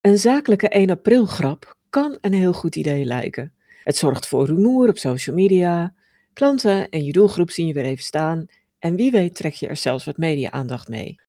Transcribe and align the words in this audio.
Een 0.00 0.18
zakelijke 0.18 0.68
1 0.68 0.90
april 0.90 1.26
grap 1.26 1.76
kan 1.90 2.18
een 2.20 2.32
heel 2.32 2.52
goed 2.52 2.76
idee 2.76 3.04
lijken. 3.04 3.52
Het 3.84 3.96
zorgt 3.96 4.26
voor 4.26 4.46
rumoer 4.46 4.88
op 4.88 4.98
social 4.98 5.36
media, 5.36 5.94
klanten 6.32 6.88
en 6.88 7.04
je 7.04 7.12
doelgroep 7.12 7.50
zien 7.50 7.66
je 7.66 7.72
weer 7.72 7.84
even 7.84 8.04
staan 8.04 8.46
en 8.78 8.96
wie 8.96 9.10
weet 9.10 9.34
trek 9.34 9.52
je 9.52 9.68
er 9.68 9.76
zelfs 9.76 10.04
wat 10.04 10.16
media-aandacht 10.16 10.88
mee. 10.88 11.20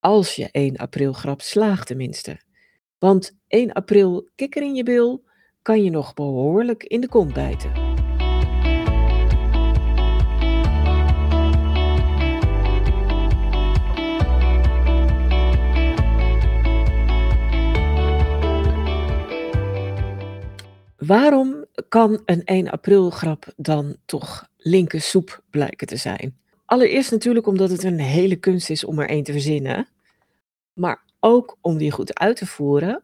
Als 0.00 0.34
je 0.34 0.48
1 0.50 0.76
april 0.76 1.12
grap 1.12 1.40
slaagt 1.40 1.86
tenminste. 1.86 2.40
Want 2.98 3.36
1 3.46 3.72
april 3.72 4.28
kikker 4.34 4.62
in 4.62 4.74
je 4.74 4.82
bil 4.82 5.24
kan 5.62 5.84
je 5.84 5.90
nog 5.90 6.14
behoorlijk 6.14 6.82
in 6.82 7.00
de 7.00 7.08
kont 7.08 7.32
bijten. 7.32 7.87
Waarom 21.08 21.64
kan 21.88 22.22
een 22.24 22.44
1 22.44 22.70
april 22.70 23.10
grap 23.10 23.52
dan 23.56 23.96
toch 24.04 24.48
linker 24.56 25.00
soep 25.00 25.42
blijken 25.50 25.86
te 25.86 25.96
zijn? 25.96 26.38
Allereerst 26.64 27.10
natuurlijk 27.10 27.46
omdat 27.46 27.70
het 27.70 27.82
een 27.82 27.98
hele 27.98 28.36
kunst 28.36 28.70
is 28.70 28.84
om 28.84 28.98
er 28.98 29.08
één 29.08 29.24
te 29.24 29.32
verzinnen, 29.32 29.88
maar 30.72 31.04
ook 31.20 31.58
om 31.60 31.78
die 31.78 31.90
goed 31.90 32.18
uit 32.18 32.36
te 32.36 32.46
voeren. 32.46 33.02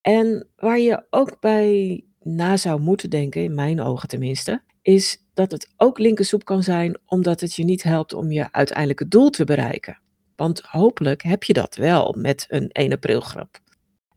En 0.00 0.48
waar 0.56 0.78
je 0.78 1.06
ook 1.10 1.40
bij 1.40 2.04
na 2.22 2.56
zou 2.56 2.80
moeten 2.80 3.10
denken, 3.10 3.42
in 3.42 3.54
mijn 3.54 3.80
ogen 3.80 4.08
tenminste, 4.08 4.62
is 4.82 5.18
dat 5.34 5.50
het 5.50 5.68
ook 5.76 5.98
linker 5.98 6.24
soep 6.24 6.44
kan 6.44 6.62
zijn 6.62 6.98
omdat 7.06 7.40
het 7.40 7.54
je 7.54 7.64
niet 7.64 7.82
helpt 7.82 8.12
om 8.12 8.30
je 8.30 8.52
uiteindelijke 8.52 9.08
doel 9.08 9.30
te 9.30 9.44
bereiken. 9.44 9.98
Want 10.36 10.60
hopelijk 10.60 11.22
heb 11.22 11.42
je 11.42 11.52
dat 11.52 11.76
wel 11.76 12.14
met 12.18 12.46
een 12.48 12.68
1 12.68 12.92
april 12.92 13.20
grap. 13.20 13.62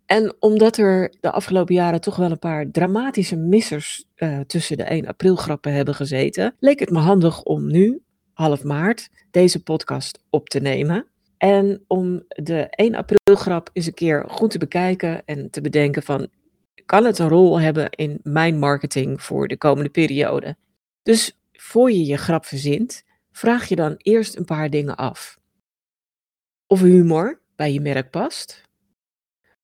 En 0.08 0.36
omdat 0.40 0.78
er 0.78 1.14
de 1.20 1.32
afgelopen 1.32 1.76
jaren 1.76 2.02
toch 2.02 2.16
wel 2.16 2.32
een 2.32 2.40
paar 2.40 2.72
dramatische 2.72 3.36
missers 3.36 4.06
uh, 4.16 4.40
tussen 4.40 4.78
de 4.78 4.84
1 4.84 5.08
april 5.08 5.36
grappen 5.36 5.74
hebben 5.74 5.96
gezeten, 5.96 6.56
leek 6.60 6.80
het 6.80 6.90
me 6.90 7.00
handig 7.00 7.44
om 7.44 7.72
nu, 7.72 8.02
half 8.34 8.64
maart, 8.64 9.10
deze 9.32 9.64
podcast 9.64 10.20
op 10.30 10.50
te 10.50 10.60
nemen. 10.60 11.06
En 11.38 11.84
om 11.88 12.24
de 12.28 12.68
1 12.70 12.96
april 12.96 13.36
grap 13.36 13.70
eens 13.74 13.86
een 13.86 13.94
keer 13.94 14.26
goed 14.28 14.52
te 14.52 14.58
bekijken 14.58 15.26
en 15.26 15.50
te 15.50 15.62
bedenken 15.62 16.04
van, 16.04 16.28
kan 16.86 17.06
het 17.06 17.20
een 17.20 17.30
rol 17.30 17.60
hebben 17.60 17.90
in 17.90 18.20
mijn 18.24 18.60
marketing 18.60 19.22
voor 19.22 19.48
de 19.48 19.58
komende 19.58 19.90
periode? 19.90 20.56
Dus 21.04 21.38
voor 21.52 21.92
je 21.92 22.06
je 22.06 22.18
grap 22.18 22.46
verzint, 22.46 23.04
vraag 23.32 23.68
je 23.68 23.76
dan 23.76 23.96
eerst 23.98 24.38
een 24.38 24.46
paar 24.46 24.70
dingen 24.70 24.96
af. 24.96 25.40
Of 26.68 26.82
humor 26.82 27.42
bij 27.56 27.74
je 27.74 27.82
merk 27.82 28.10
past, 28.10 28.67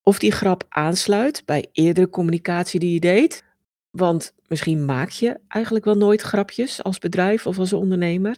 of 0.03 0.19
die 0.19 0.31
grap 0.31 0.63
aansluit 0.69 1.41
bij 1.45 1.69
eerdere 1.71 2.09
communicatie 2.09 2.79
die 2.79 2.93
je 2.93 2.99
deed. 2.99 3.43
Want 3.91 4.33
misschien 4.47 4.85
maak 4.85 5.09
je 5.09 5.39
eigenlijk 5.47 5.85
wel 5.85 5.97
nooit 5.97 6.21
grapjes 6.21 6.83
als 6.83 6.97
bedrijf 6.97 7.47
of 7.47 7.59
als 7.59 7.73
ondernemer. 7.73 8.35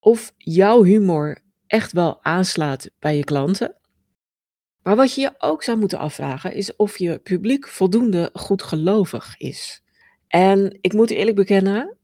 Of 0.00 0.32
jouw 0.36 0.82
humor 0.82 1.38
echt 1.66 1.92
wel 1.92 2.24
aanslaat 2.24 2.90
bij 2.98 3.16
je 3.16 3.24
klanten. 3.24 3.76
Maar 4.82 4.96
wat 4.96 5.14
je 5.14 5.20
je 5.20 5.34
ook 5.38 5.62
zou 5.62 5.78
moeten 5.78 5.98
afvragen 5.98 6.52
is 6.52 6.76
of 6.76 6.98
je 6.98 7.18
publiek 7.18 7.68
voldoende 7.68 8.30
goedgelovig 8.32 9.36
is. 9.36 9.82
En 10.28 10.78
ik 10.80 10.92
moet 10.92 11.10
eerlijk 11.10 11.36
bekennen, 11.36 11.96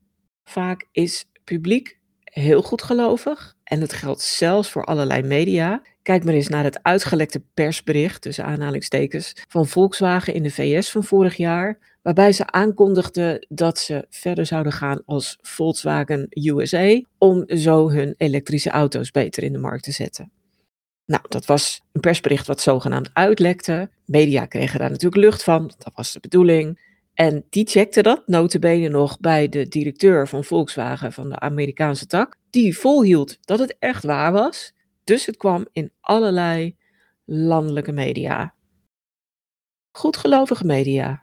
vaak 0.45 0.89
is 0.93 1.25
publiek 1.45 2.01
heel 2.25 2.63
goedgelovig. 2.63 3.57
En 3.65 3.81
dat 3.81 3.93
geldt 3.93 4.21
zelfs 4.21 4.71
voor 4.71 4.85
allerlei 4.85 5.23
media. 5.23 5.83
Kijk 6.03 6.25
maar 6.25 6.35
eens 6.35 6.49
naar 6.49 6.65
het 6.65 6.83
uitgelekte 6.83 7.43
persbericht, 7.55 8.23
tussen 8.23 8.45
aanhalingstekens, 8.45 9.33
van 9.49 9.67
Volkswagen 9.67 10.35
in 10.35 10.43
de 10.43 10.51
VS 10.51 10.91
van 10.91 11.05
vorig 11.05 11.37
jaar, 11.37 11.79
waarbij 12.03 12.33
ze 12.33 12.51
aankondigden 12.51 13.47
dat 13.49 13.79
ze 13.79 14.07
verder 14.11 14.47
zouden 14.47 14.73
gaan 14.73 15.03
als 15.07 15.39
Volkswagen 15.41 16.27
USA, 16.31 17.01
om 17.19 17.45
zo 17.47 17.91
hun 17.91 18.15
elektrische 18.17 18.71
auto's 18.71 19.11
beter 19.11 19.43
in 19.43 19.53
de 19.53 19.59
markt 19.59 19.83
te 19.83 19.93
zetten. 19.93 20.31
Nou, 21.07 21.25
dat 21.29 21.45
was 21.45 21.83
een 21.93 22.01
persbericht 22.01 22.47
wat 22.47 22.61
zogenaamd 22.61 23.11
uitlekte. 23.13 23.91
Media 24.05 24.47
kregen 24.47 24.79
daar 24.79 24.91
natuurlijk 24.91 25.23
lucht 25.23 25.43
van, 25.43 25.73
dat 25.79 25.93
was 25.95 26.13
de 26.13 26.21
bedoeling. 26.21 26.81
En 27.15 27.45
die 27.51 27.67
checkte 27.67 28.03
dat, 28.03 28.23
notabene 28.27 28.89
nog, 28.89 29.21
bij 29.21 29.49
de 29.49 29.69
directeur 29.69 30.29
van 30.29 30.45
Volkswagen 30.45 31.13
van 31.13 31.29
de 31.29 31.39
Amerikaanse 31.39 32.07
tak, 32.07 32.37
die 32.51 32.79
volhield 32.79 33.39
dat 33.41 33.59
het 33.59 33.77
echt 33.79 34.05
waar 34.05 34.33
was. 34.33 34.73
Dus 35.05 35.27
het 35.27 35.37
kwam 35.37 35.67
in 35.73 35.93
allerlei 36.01 36.77
landelijke 37.25 37.93
media. 37.93 38.55
Goedgelovige 39.91 40.65
media. 40.65 41.23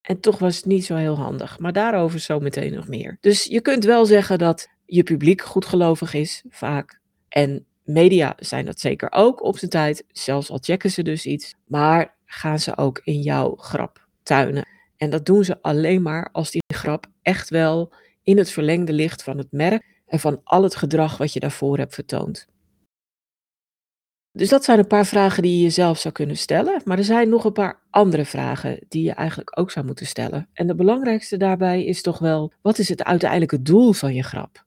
En 0.00 0.20
toch 0.20 0.38
was 0.38 0.56
het 0.56 0.64
niet 0.64 0.84
zo 0.84 0.94
heel 0.96 1.16
handig, 1.16 1.58
maar 1.58 1.72
daarover 1.72 2.20
zo 2.20 2.40
meteen 2.40 2.74
nog 2.74 2.88
meer. 2.88 3.16
Dus 3.20 3.44
je 3.44 3.60
kunt 3.60 3.84
wel 3.84 4.06
zeggen 4.06 4.38
dat 4.38 4.68
je 4.86 5.02
publiek 5.02 5.42
goedgelovig 5.42 6.14
is, 6.14 6.44
vaak. 6.48 7.00
En 7.28 7.66
media 7.82 8.34
zijn 8.38 8.64
dat 8.64 8.80
zeker 8.80 9.12
ook 9.12 9.42
op 9.42 9.58
zijn 9.58 9.70
tijd, 9.70 10.04
zelfs 10.08 10.50
al 10.50 10.58
checken 10.60 10.90
ze 10.90 11.02
dus 11.02 11.26
iets. 11.26 11.54
Maar 11.66 12.16
gaan 12.24 12.58
ze 12.58 12.76
ook 12.76 13.00
in 13.04 13.20
jouw 13.20 13.54
grap 13.56 14.06
tuinen. 14.22 14.66
En 14.96 15.10
dat 15.10 15.26
doen 15.26 15.44
ze 15.44 15.62
alleen 15.62 16.02
maar 16.02 16.28
als 16.32 16.50
die 16.50 16.62
grap 16.74 17.06
echt 17.22 17.50
wel 17.50 17.92
in 18.22 18.38
het 18.38 18.50
verlengde 18.50 18.92
ligt 18.92 19.22
van 19.22 19.38
het 19.38 19.52
merk 19.52 20.02
en 20.06 20.20
van 20.20 20.40
al 20.44 20.62
het 20.62 20.76
gedrag 20.76 21.16
wat 21.16 21.32
je 21.32 21.40
daarvoor 21.40 21.78
hebt 21.78 21.94
vertoond. 21.94 22.46
Dus 24.36 24.48
dat 24.48 24.64
zijn 24.64 24.78
een 24.78 24.86
paar 24.86 25.06
vragen 25.06 25.42
die 25.42 25.56
je 25.56 25.62
jezelf 25.62 25.98
zou 25.98 26.14
kunnen 26.14 26.36
stellen. 26.36 26.80
Maar 26.84 26.98
er 26.98 27.04
zijn 27.04 27.28
nog 27.28 27.44
een 27.44 27.52
paar 27.52 27.80
andere 27.90 28.24
vragen 28.24 28.78
die 28.88 29.02
je 29.02 29.12
eigenlijk 29.12 29.58
ook 29.58 29.70
zou 29.70 29.86
moeten 29.86 30.06
stellen. 30.06 30.48
En 30.52 30.66
de 30.66 30.74
belangrijkste 30.74 31.36
daarbij 31.36 31.84
is 31.84 32.02
toch 32.02 32.18
wel: 32.18 32.52
wat 32.62 32.78
is 32.78 32.88
het 32.88 33.04
uiteindelijke 33.04 33.62
doel 33.62 33.92
van 33.92 34.14
je 34.14 34.22
grap? 34.22 34.64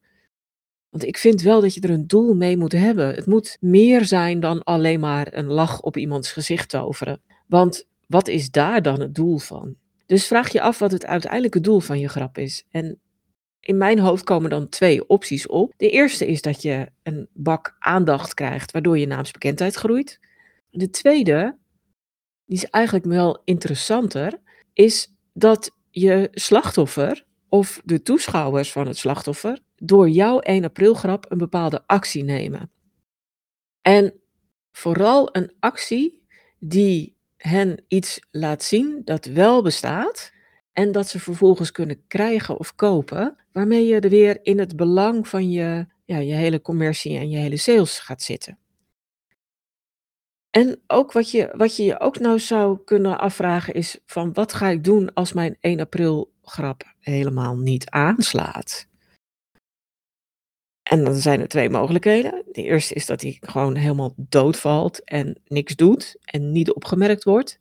Want 0.89 1.03
ik 1.03 1.17
vind 1.17 1.41
wel 1.41 1.61
dat 1.61 1.73
je 1.73 1.81
er 1.81 1.89
een 1.89 2.07
doel 2.07 2.33
mee 2.33 2.57
moet 2.57 2.71
hebben. 2.71 3.15
Het 3.15 3.25
moet 3.25 3.57
meer 3.59 4.05
zijn 4.05 4.39
dan 4.39 4.63
alleen 4.63 4.99
maar 4.99 5.27
een 5.33 5.47
lach 5.47 5.81
op 5.81 5.97
iemands 5.97 6.31
gezicht 6.31 6.69
toveren. 6.69 7.21
Want 7.47 7.87
wat 8.05 8.27
is 8.27 8.51
daar 8.51 8.81
dan 8.81 8.99
het 8.99 9.15
doel 9.15 9.37
van? 9.37 9.75
Dus 10.05 10.27
vraag 10.27 10.51
je 10.51 10.61
af 10.61 10.79
wat 10.79 10.91
het 10.91 11.05
uiteindelijke 11.05 11.59
doel 11.59 11.79
van 11.79 11.99
je 11.99 12.09
grap 12.09 12.37
is. 12.37 12.63
En 12.71 12.99
in 13.67 13.77
mijn 13.77 13.99
hoofd 13.99 14.23
komen 14.23 14.49
dan 14.49 14.69
twee 14.69 15.07
opties 15.07 15.47
op. 15.47 15.73
De 15.77 15.89
eerste 15.89 16.27
is 16.27 16.41
dat 16.41 16.61
je 16.61 16.87
een 17.03 17.27
bak 17.33 17.75
aandacht 17.79 18.33
krijgt, 18.33 18.71
waardoor 18.71 18.97
je 18.97 19.07
naamsbekendheid 19.07 19.75
groeit. 19.75 20.19
De 20.69 20.89
tweede, 20.89 21.57
die 22.45 22.57
is 22.57 22.65
eigenlijk 22.65 23.05
wel 23.05 23.41
interessanter, 23.43 24.39
is 24.73 25.13
dat 25.33 25.71
je 25.89 26.27
slachtoffer 26.31 27.25
of 27.49 27.81
de 27.85 28.01
toeschouwers 28.01 28.71
van 28.71 28.87
het 28.87 28.97
slachtoffer 28.97 29.59
door 29.75 30.09
jouw 30.09 30.39
1 30.39 30.63
april 30.63 30.93
grap 30.93 31.25
een 31.31 31.37
bepaalde 31.37 31.83
actie 31.85 32.23
nemen. 32.23 32.71
En 33.81 34.13
vooral 34.71 35.29
een 35.35 35.51
actie 35.59 36.25
die 36.59 37.15
hen 37.37 37.83
iets 37.87 38.19
laat 38.31 38.63
zien 38.63 39.01
dat 39.03 39.25
wel 39.25 39.61
bestaat 39.61 40.31
en 40.77 40.91
dat 40.91 41.07
ze 41.07 41.19
vervolgens 41.19 41.71
kunnen 41.71 42.07
krijgen 42.07 42.57
of 42.57 42.75
kopen, 42.75 43.37
waarmee 43.51 43.85
je 43.85 43.99
er 43.99 44.09
weer 44.09 44.39
in 44.41 44.59
het 44.59 44.75
belang 44.75 45.27
van 45.27 45.51
je, 45.51 45.85
ja, 46.05 46.17
je 46.17 46.33
hele 46.33 46.61
commercie 46.61 47.17
en 47.17 47.29
je 47.29 47.37
hele 47.37 47.57
sales 47.57 47.99
gaat 47.99 48.21
zitten. 48.21 48.57
En 50.49 50.81
ook 50.87 51.11
wat 51.11 51.31
je, 51.31 51.53
wat 51.55 51.75
je 51.75 51.83
je 51.83 51.99
ook 51.99 52.19
nou 52.19 52.39
zou 52.39 52.79
kunnen 52.83 53.19
afvragen 53.19 53.73
is 53.73 53.99
van 54.05 54.33
wat 54.33 54.53
ga 54.53 54.67
ik 54.67 54.83
doen 54.83 55.13
als 55.13 55.33
mijn 55.33 55.57
1 55.59 55.79
april 55.79 56.31
grap 56.41 56.93
helemaal 56.99 57.57
niet 57.57 57.89
aanslaat? 57.89 58.87
En 60.83 61.03
dan 61.03 61.15
zijn 61.15 61.41
er 61.41 61.47
twee 61.47 61.69
mogelijkheden. 61.69 62.43
De 62.51 62.63
eerste 62.63 62.93
is 62.93 63.05
dat 63.05 63.21
hij 63.21 63.37
gewoon 63.39 63.75
helemaal 63.75 64.13
doodvalt 64.15 65.03
en 65.03 65.41
niks 65.47 65.75
doet 65.75 66.17
en 66.21 66.51
niet 66.51 66.73
opgemerkt 66.73 67.23
wordt. 67.23 67.59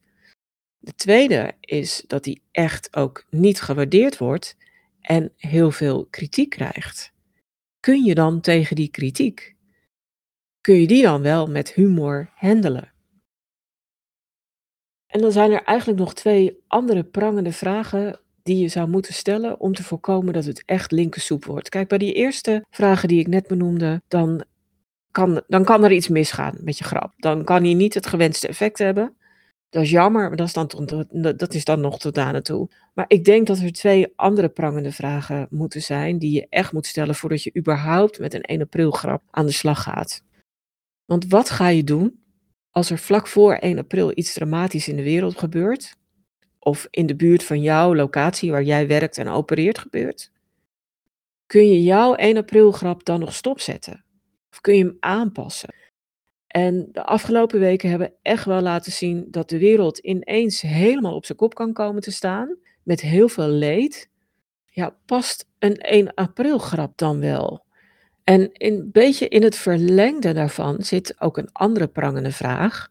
De 0.78 0.94
tweede 0.94 1.54
is 1.60 2.04
dat 2.06 2.24
hij 2.24 2.40
echt 2.50 2.96
ook 2.96 3.24
niet 3.30 3.60
gewaardeerd 3.60 4.18
wordt 4.18 4.56
en 5.00 5.32
heel 5.36 5.70
veel 5.70 6.06
kritiek 6.06 6.50
krijgt. 6.50 7.12
Kun 7.80 8.04
je 8.04 8.14
dan 8.14 8.40
tegen 8.40 8.76
die 8.76 8.88
kritiek? 8.88 9.54
Kun 10.60 10.74
je 10.74 10.86
die 10.86 11.02
dan 11.02 11.22
wel 11.22 11.46
met 11.46 11.72
humor 11.72 12.30
handelen? 12.34 12.92
En 15.06 15.20
dan 15.20 15.32
zijn 15.32 15.52
er 15.52 15.62
eigenlijk 15.62 15.98
nog 15.98 16.14
twee 16.14 16.58
andere 16.66 17.04
prangende 17.04 17.52
vragen 17.52 18.20
die 18.42 18.58
je 18.58 18.68
zou 18.68 18.88
moeten 18.88 19.14
stellen 19.14 19.60
om 19.60 19.74
te 19.74 19.82
voorkomen 19.82 20.32
dat 20.32 20.44
het 20.44 20.62
echt 20.64 20.90
linkersoep 20.90 21.44
wordt. 21.44 21.68
Kijk, 21.68 21.88
bij 21.88 21.98
die 21.98 22.12
eerste 22.12 22.64
vragen 22.70 23.08
die 23.08 23.20
ik 23.20 23.26
net 23.26 23.46
benoemde, 23.46 24.02
dan 24.08 24.44
kan, 25.10 25.42
dan 25.46 25.64
kan 25.64 25.84
er 25.84 25.92
iets 25.92 26.08
misgaan 26.08 26.56
met 26.60 26.78
je 26.78 26.84
grap. 26.84 27.12
Dan 27.16 27.44
kan 27.44 27.64
hij 27.64 27.74
niet 27.74 27.94
het 27.94 28.06
gewenste 28.06 28.48
effect 28.48 28.78
hebben. 28.78 29.16
Dat 29.68 29.82
is 29.82 29.90
jammer, 29.90 30.28
maar 30.28 30.36
dat 30.36 30.46
is 30.46 30.52
dan, 30.52 31.06
dat 31.36 31.54
is 31.54 31.64
dan 31.64 31.80
nog 31.80 31.98
tot 31.98 32.14
daar 32.14 32.32
naartoe. 32.32 32.68
Maar 32.94 33.04
ik 33.08 33.24
denk 33.24 33.46
dat 33.46 33.58
er 33.58 33.72
twee 33.72 34.12
andere 34.16 34.48
prangende 34.48 34.92
vragen 34.92 35.46
moeten 35.50 35.82
zijn 35.82 36.18
die 36.18 36.32
je 36.32 36.46
echt 36.48 36.72
moet 36.72 36.86
stellen 36.86 37.14
voordat 37.14 37.42
je 37.42 37.56
überhaupt 37.56 38.18
met 38.18 38.34
een 38.34 38.42
1 38.42 38.60
april 38.60 38.90
grap 38.90 39.22
aan 39.30 39.46
de 39.46 39.52
slag 39.52 39.82
gaat. 39.82 40.22
Want 41.04 41.26
wat 41.28 41.50
ga 41.50 41.68
je 41.68 41.84
doen 41.84 42.24
als 42.70 42.90
er 42.90 42.98
vlak 42.98 43.26
voor 43.26 43.54
1 43.54 43.78
april 43.78 44.12
iets 44.14 44.32
dramatisch 44.32 44.88
in 44.88 44.96
de 44.96 45.02
wereld 45.02 45.38
gebeurt, 45.38 45.96
of 46.58 46.86
in 46.90 47.06
de 47.06 47.16
buurt 47.16 47.44
van 47.44 47.62
jouw 47.62 47.94
locatie 47.94 48.50
waar 48.50 48.62
jij 48.62 48.86
werkt 48.86 49.18
en 49.18 49.28
opereert 49.28 49.78
gebeurt, 49.78 50.32
kun 51.46 51.68
je 51.68 51.82
jouw 51.82 52.14
1 52.14 52.36
april 52.36 52.72
grap 52.72 53.04
dan 53.04 53.20
nog 53.20 53.34
stopzetten? 53.34 54.04
Of 54.50 54.60
kun 54.60 54.76
je 54.76 54.84
hem 54.84 54.96
aanpassen? 55.00 55.74
En 56.56 56.88
de 56.92 57.04
afgelopen 57.04 57.60
weken 57.60 57.90
hebben 57.90 58.12
echt 58.22 58.44
wel 58.44 58.60
laten 58.60 58.92
zien 58.92 59.26
dat 59.30 59.48
de 59.48 59.58
wereld 59.58 59.98
ineens 59.98 60.60
helemaal 60.60 61.14
op 61.14 61.24
zijn 61.24 61.38
kop 61.38 61.54
kan 61.54 61.72
komen 61.72 62.02
te 62.02 62.10
staan, 62.10 62.56
met 62.82 63.00
heel 63.00 63.28
veel 63.28 63.48
leed. 63.48 64.08
Ja, 64.70 64.96
past 65.06 65.48
een 65.58 65.76
1 65.76 66.14
april 66.14 66.58
grap 66.58 66.98
dan 66.98 67.20
wel? 67.20 67.64
En 68.24 68.50
een 68.52 68.88
beetje 68.92 69.28
in 69.28 69.42
het 69.42 69.56
verlengde 69.56 70.32
daarvan 70.32 70.82
zit 70.82 71.20
ook 71.20 71.36
een 71.36 71.52
andere 71.52 71.86
prangende 71.86 72.32
vraag. 72.32 72.88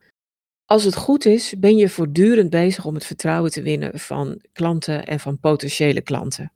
Als 0.65 0.83
het 0.83 0.95
goed 0.95 1.25
is, 1.25 1.53
ben 1.59 1.75
je 1.75 1.89
voortdurend 1.89 2.49
bezig 2.49 2.85
om 2.85 2.93
het 2.93 3.05
vertrouwen 3.05 3.51
te 3.51 3.61
winnen 3.61 3.99
van 3.99 4.41
klanten 4.53 5.05
en 5.05 5.19
van 5.19 5.39
potentiële 5.39 6.01
klanten. 6.01 6.51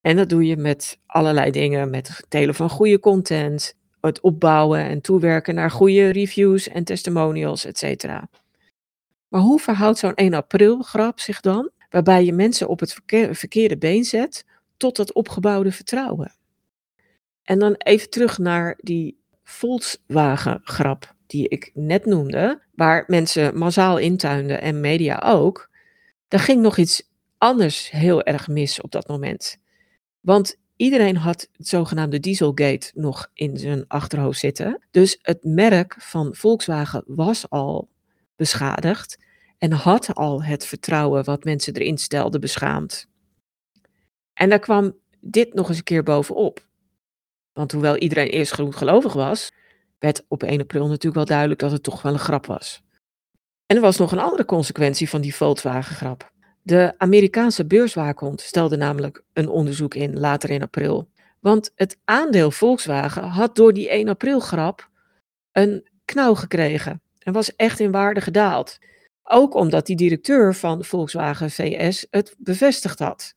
En 0.00 0.16
dat 0.16 0.28
doe 0.28 0.46
je 0.46 0.56
met 0.56 0.98
allerlei 1.06 1.50
dingen, 1.50 1.90
met 1.90 2.08
het 2.08 2.26
delen 2.28 2.54
van 2.54 2.70
goede 2.70 2.98
content, 2.98 3.74
het 4.06 4.20
opbouwen 4.20 4.80
en 4.80 5.00
toewerken 5.00 5.54
naar 5.54 5.70
goede 5.70 6.08
reviews 6.08 6.68
en 6.68 6.84
testimonials, 6.84 7.64
etc. 7.64 8.04
Maar 9.28 9.40
hoe 9.40 9.60
verhoudt 9.60 9.98
zo'n 9.98 10.14
1 10.14 10.34
april 10.34 10.82
grap 10.82 11.20
zich 11.20 11.40
dan, 11.40 11.70
waarbij 11.90 12.24
je 12.24 12.32
mensen 12.32 12.68
op 12.68 12.80
het 12.80 13.00
verkeerde 13.30 13.78
been 13.78 14.04
zet, 14.04 14.44
tot 14.76 14.96
dat 14.96 15.12
opgebouwde 15.12 15.72
vertrouwen? 15.72 16.34
En 17.42 17.58
dan 17.58 17.74
even 17.74 18.10
terug 18.10 18.38
naar 18.38 18.78
die 18.80 19.18
Volkswagen 19.44 20.60
grap 20.64 21.14
die 21.26 21.48
ik 21.48 21.70
net 21.74 22.06
noemde, 22.06 22.62
waar 22.74 23.04
mensen 23.06 23.58
massaal 23.58 23.98
intuinden 23.98 24.60
en 24.60 24.80
media 24.80 25.22
ook. 25.24 25.70
Daar 26.28 26.40
ging 26.40 26.62
nog 26.62 26.76
iets 26.76 27.10
anders 27.38 27.90
heel 27.90 28.22
erg 28.22 28.48
mis 28.48 28.80
op 28.80 28.90
dat 28.90 29.08
moment. 29.08 29.58
Want 30.20 30.56
iedereen 30.76 31.16
had 31.16 31.48
het 31.56 31.68
zogenaamde 31.68 32.20
Dieselgate 32.20 32.90
nog 32.94 33.30
in 33.34 33.56
zijn 33.56 33.84
achterhoofd 33.88 34.38
zitten. 34.38 34.86
Dus 34.90 35.18
het 35.22 35.44
merk 35.44 35.94
van 35.98 36.34
Volkswagen 36.34 37.02
was 37.06 37.50
al 37.50 37.88
beschadigd 38.36 39.18
en 39.58 39.72
had 39.72 40.14
al 40.14 40.42
het 40.42 40.66
vertrouwen 40.66 41.24
wat 41.24 41.44
mensen 41.44 41.74
erin 41.74 41.98
stelden 41.98 42.40
beschaamd. 42.40 43.08
En 44.32 44.48
daar 44.48 44.58
kwam 44.58 44.94
dit 45.20 45.54
nog 45.54 45.68
eens 45.68 45.78
een 45.78 45.84
keer 45.84 46.02
bovenop. 46.02 46.66
Want 47.52 47.72
hoewel 47.72 47.96
iedereen 47.96 48.28
eerst 48.28 48.52
gelovig 48.52 49.12
was, 49.12 49.52
werd 49.98 50.24
op 50.28 50.42
1 50.42 50.60
april 50.60 50.86
natuurlijk 50.86 51.14
wel 51.14 51.24
duidelijk 51.24 51.60
dat 51.60 51.70
het 51.70 51.82
toch 51.82 52.02
wel 52.02 52.12
een 52.12 52.18
grap 52.18 52.46
was. 52.46 52.82
En 53.66 53.76
er 53.76 53.82
was 53.82 53.96
nog 53.96 54.12
een 54.12 54.18
andere 54.18 54.44
consequentie 54.44 55.08
van 55.08 55.20
die 55.20 55.34
Volkswagen-grap. 55.34 56.34
De 56.66 56.94
Amerikaanse 56.98 57.66
beurswaakhond 57.66 58.40
stelde 58.40 58.76
namelijk 58.76 59.22
een 59.32 59.48
onderzoek 59.48 59.94
in 59.94 60.18
later 60.18 60.50
in 60.50 60.62
april. 60.62 61.08
Want 61.40 61.72
het 61.74 61.98
aandeel 62.04 62.50
Volkswagen 62.50 63.22
had 63.22 63.56
door 63.56 63.72
die 63.72 63.88
1 63.88 64.08
april 64.08 64.40
grap 64.40 64.90
een 65.52 65.88
knauw 66.04 66.34
gekregen 66.34 67.02
en 67.18 67.32
was 67.32 67.56
echt 67.56 67.80
in 67.80 67.90
waarde 67.90 68.20
gedaald. 68.20 68.78
Ook 69.22 69.54
omdat 69.54 69.86
die 69.86 69.96
directeur 69.96 70.54
van 70.54 70.84
Volkswagen 70.84 71.50
VS 71.50 72.06
het 72.10 72.34
bevestigd 72.38 72.98
had. 72.98 73.34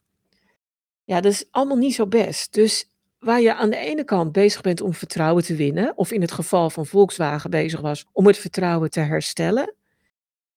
Ja, 1.04 1.22
dat 1.22 1.32
is 1.32 1.48
allemaal 1.52 1.78
niet 1.78 1.96
zo 1.96 2.08
best. 2.08 2.54
Dus 2.54 2.90
waar 3.20 3.42
je 3.42 3.56
aan 3.56 3.70
de 3.70 3.78
ene 3.78 4.04
kant 4.04 4.32
bezig 4.32 4.62
bent 4.62 4.82
om 4.82 4.94
vertrouwen 4.94 5.44
te 5.44 5.56
winnen, 5.56 5.94
of 5.96 6.12
in 6.12 6.22
het 6.22 6.32
geval 6.32 6.70
van 6.70 6.86
Volkswagen 6.86 7.50
bezig 7.50 7.82
was 7.82 8.06
om 8.12 8.28
het 8.28 8.38
vertrouwen 8.38 8.90
te 8.90 9.00
herstellen, 9.00 9.74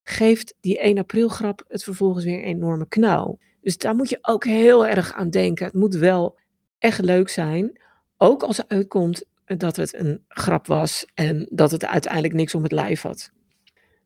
geeft 0.03 0.55
die 0.61 0.79
1 0.79 0.99
april 0.99 1.29
grap 1.29 1.65
het 1.69 1.85
vervolgens 1.85 2.25
weer 2.25 2.39
een 2.39 2.45
enorme 2.45 2.89
knauw. 2.89 3.39
Dus 3.61 3.79
daar 3.79 3.95
moet 3.95 4.09
je 4.09 4.19
ook 4.21 4.45
heel 4.45 4.87
erg 4.87 5.13
aan 5.13 5.31
denken. 5.31 5.65
Het 5.65 5.75
moet 5.75 5.95
wel 5.95 6.39
echt 6.79 7.01
leuk 7.01 7.29
zijn, 7.29 7.81
ook 8.17 8.43
als 8.43 8.59
er 8.59 8.65
uitkomt 8.69 9.25
dat 9.45 9.77
het 9.77 9.95
een 9.95 10.25
grap 10.29 10.67
was 10.67 11.07
en 11.15 11.47
dat 11.51 11.71
het 11.71 11.87
uiteindelijk 11.87 12.35
niks 12.35 12.55
om 12.55 12.63
het 12.63 12.73
lijf 12.73 13.03
had. 13.03 13.31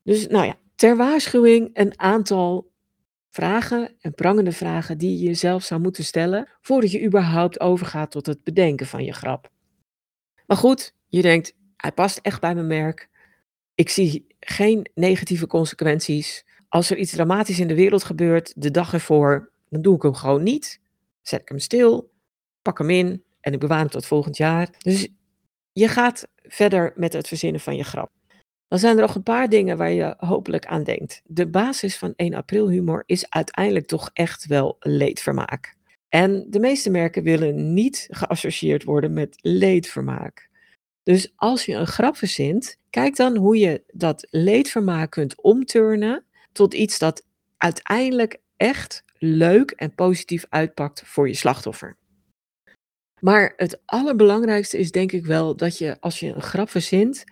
Dus 0.03 0.27
nou 0.27 0.47
ja, 0.47 0.57
ter 0.75 0.97
waarschuwing 0.97 1.71
een 1.73 2.01
aantal 2.01 2.71
vragen 3.31 3.95
en 4.01 4.15
prangende 4.15 4.53
vragen 4.53 4.99
die 4.99 5.19
je 5.19 5.25
jezelf 5.25 5.65
zou 5.65 5.81
moeten 5.81 6.05
stellen 6.05 6.49
voordat 6.61 6.91
je 6.91 7.05
überhaupt 7.05 7.61
overgaat 7.61 8.11
tot 8.11 8.27
het 8.27 8.45
bedenken 8.45 8.87
van 8.87 9.05
je 9.05 9.13
grap. 9.13 9.51
Maar 10.47 10.57
goed, 10.57 10.95
je 11.07 11.23
denkt, 11.23 11.55
hij 11.77 11.93
past 11.93 12.19
echt 12.23 12.41
bij 12.41 12.55
mijn 12.55 12.67
merk. 12.67 13.09
Ik 13.77 13.89
zie 13.89 14.27
geen 14.41 14.91
negatieve 14.95 15.47
consequenties. 15.47 16.45
Als 16.69 16.91
er 16.91 16.97
iets 16.97 17.13
dramatisch 17.13 17.59
in 17.59 17.69
de 17.69 17.75
wereld 17.75 18.05
gebeurt 18.05 18.53
de 18.57 18.71
dag 18.71 18.93
ervoor, 18.93 19.51
dan 19.69 19.83
doe 19.83 19.97
ik 19.97 20.03
hem 20.03 20.15
gewoon 20.15 20.43
niet. 20.43 20.81
Zet 21.23 21.41
ik 21.41 21.49
hem 21.49 21.59
stil, 21.59 22.11
pak 22.63 22.79
hem 22.79 22.91
in 22.91 23.23
en 23.41 23.53
ik 23.53 23.59
bewaar 23.59 23.79
hem 23.79 23.89
tot 23.89 24.07
volgend 24.07 24.37
jaar. 24.37 24.71
Dus 24.79 25.09
je 25.73 25.89
gaat 25.89 26.29
verder 26.43 26.93
met 26.95 27.13
het 27.13 27.29
verzinnen 27.29 27.61
van 27.61 27.77
je 27.77 27.85
grap. 27.85 28.11
Dan 28.69 28.79
zijn 28.79 28.97
er 28.97 29.03
nog 29.03 29.15
een 29.15 29.23
paar 29.23 29.49
dingen 29.49 29.77
waar 29.77 29.93
je 29.93 30.15
hopelijk 30.19 30.67
aan 30.67 30.85
denkt. 30.85 31.23
De 31.25 31.49
basis 31.49 31.97
van 31.97 32.13
1 32.17 32.35
april 32.35 32.69
humor 32.69 33.03
is 33.07 33.31
uiteindelijk 33.31 33.87
toch 33.87 34.11
echt 34.13 34.47
wel 34.47 34.77
leedvermaak. 34.81 35.77
En 36.09 36.47
de 36.51 36.59
meeste 36.59 36.91
merken 36.91 37.23
willen 37.23 37.75
niet 37.75 38.07
geassocieerd 38.11 38.85
worden 38.85 39.13
met 39.13 39.39
leedvermaak. 39.41 40.49
Dus 41.07 41.33
als 41.37 41.65
je 41.65 41.75
een 41.75 41.87
grap 41.87 42.17
verzint, 42.17 42.77
kijk 42.91 43.17
dan 43.17 43.37
hoe 43.37 43.59
je 43.59 43.83
dat 43.93 44.27
leedvermaak 44.31 45.11
kunt 45.11 45.43
omturnen 45.43 46.25
tot 46.53 46.75
iets 46.75 46.99
dat 46.99 47.25
uiteindelijk 47.57 48.41
echt 48.57 49.05
leuk 49.19 49.71
en 49.71 49.95
positief 49.95 50.47
uitpakt 50.49 51.03
voor 51.05 51.29
je 51.29 51.35
slachtoffer. 51.35 51.97
Maar 53.21 53.53
het 53.57 53.81
allerbelangrijkste 53.85 54.79
is 54.79 54.91
denk 54.91 55.13
ik 55.13 55.27
wel 55.27 55.57
dat 55.57 55.79
je 55.79 55.97
als 56.01 56.21
je 56.21 56.35
een 56.35 56.43
grap 56.43 56.71
verzint, 56.71 57.25